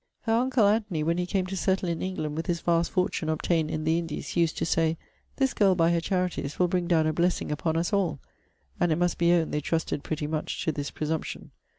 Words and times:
Her 0.21 0.33
uncle 0.33 0.67
Antony, 0.67 1.03
when 1.03 1.19
he 1.19 1.27
came 1.27 1.45
to 1.45 1.55
settle 1.55 1.87
in 1.87 2.01
England 2.01 2.35
with 2.35 2.47
his 2.47 2.61
vast 2.61 2.89
fortune 2.89 3.29
obtained 3.29 3.69
in 3.69 3.83
the 3.83 3.99
Indies, 3.99 4.35
used 4.35 4.57
to 4.57 4.65
say, 4.65 4.97
'This 5.35 5.53
girl 5.53 5.75
by 5.75 5.91
her 5.91 6.01
charities 6.01 6.57
will 6.57 6.67
bring 6.67 6.87
down 6.87 7.05
a 7.05 7.13
blessing 7.13 7.51
upon 7.51 7.77
us 7.77 7.93
all.' 7.93 8.19
And 8.79 8.91
it 8.91 8.95
must 8.97 9.19
be 9.19 9.31
owned 9.31 9.51
they 9.51 9.61
trusted 9.61 10.01
pretty 10.03 10.25
much 10.25 10.63
to 10.65 10.71
this 10.71 10.89
presumption. 10.89 11.51